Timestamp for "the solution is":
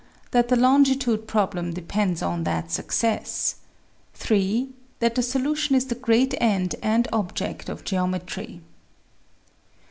5.13-5.85